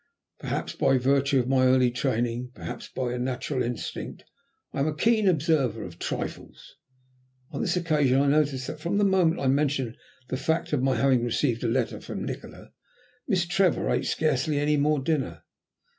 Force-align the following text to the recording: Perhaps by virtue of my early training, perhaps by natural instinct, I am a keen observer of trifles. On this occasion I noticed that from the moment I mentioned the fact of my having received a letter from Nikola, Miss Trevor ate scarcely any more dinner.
Perhaps 0.39 0.73
by 0.73 0.97
virtue 0.97 1.39
of 1.39 1.47
my 1.47 1.67
early 1.67 1.91
training, 1.91 2.49
perhaps 2.55 2.87
by 2.87 3.15
natural 3.17 3.61
instinct, 3.61 4.23
I 4.73 4.79
am 4.79 4.87
a 4.87 4.95
keen 4.95 5.27
observer 5.27 5.83
of 5.83 5.99
trifles. 5.99 6.75
On 7.51 7.61
this 7.61 7.75
occasion 7.77 8.19
I 8.19 8.25
noticed 8.25 8.65
that 8.65 8.79
from 8.79 8.97
the 8.97 9.03
moment 9.03 9.39
I 9.39 9.45
mentioned 9.45 9.95
the 10.29 10.37
fact 10.37 10.73
of 10.73 10.81
my 10.81 10.95
having 10.95 11.23
received 11.23 11.63
a 11.63 11.67
letter 11.67 12.01
from 12.01 12.25
Nikola, 12.25 12.71
Miss 13.27 13.45
Trevor 13.45 13.91
ate 13.91 14.07
scarcely 14.07 14.57
any 14.57 14.75
more 14.75 14.97
dinner. 14.99 15.43